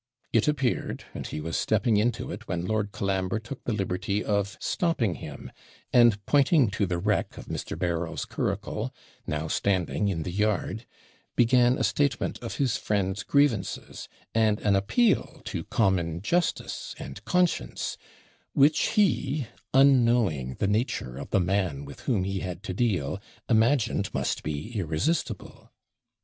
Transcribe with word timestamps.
It 0.33 0.47
appeared; 0.47 1.03
and 1.13 1.27
he 1.27 1.39
was 1.39 1.55
stepping 1.55 1.97
into 1.97 2.31
it 2.31 2.47
when 2.47 2.65
Lord 2.65 2.91
Colambre 2.91 3.37
took 3.39 3.63
the 3.65 3.71
liberty 3.71 4.23
of 4.25 4.57
stopping 4.59 5.13
him; 5.21 5.51
and, 5.93 6.25
pointing 6.25 6.71
to 6.71 6.87
the 6.87 6.97
wreck 6.97 7.37
of 7.37 7.45
Mr. 7.45 7.77
Berryl's 7.77 8.25
curricle, 8.25 8.91
now 9.27 9.47
standing 9.47 10.07
in 10.07 10.23
the 10.23 10.31
yard, 10.31 10.87
began 11.35 11.77
a 11.77 11.83
statement 11.83 12.39
of 12.39 12.55
his 12.55 12.77
friend's 12.77 13.21
grievances, 13.21 14.09
and 14.33 14.59
an 14.61 14.75
appeal 14.75 15.43
to 15.45 15.65
common 15.65 16.23
justice 16.23 16.95
and 16.97 17.23
conscience, 17.23 17.95
which 18.53 18.93
he, 18.93 19.45
unknowing 19.71 20.55
the 20.55 20.67
nature 20.67 21.15
of 21.15 21.29
the 21.29 21.39
man 21.39 21.85
with 21.85 21.99
whom 21.99 22.23
he 22.23 22.39
had 22.39 22.63
to 22.63 22.73
deal, 22.73 23.21
imagined 23.47 24.11
must 24.15 24.41
be 24.41 24.71
irresistible. 24.79 25.71